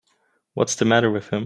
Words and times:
What's 0.55 0.73
the 0.75 0.83
matter 0.85 1.09
with 1.11 1.29
him. 1.29 1.39